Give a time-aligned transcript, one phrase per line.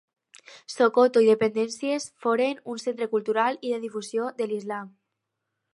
[0.75, 4.91] Sokoto i dependències foren un centre cultural i de difusió de l'islam.